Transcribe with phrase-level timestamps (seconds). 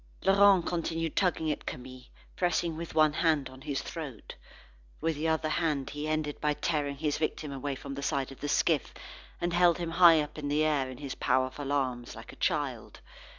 [0.23, 2.05] Laurent continued tugging at Camille,
[2.35, 4.33] pressing with one hand on his throat.
[4.99, 8.39] With the other hand he ended by tearing his victim away from the side of
[8.41, 8.95] the skiff,
[9.39, 12.99] and held him up in the air, in his powerful arms, like a child.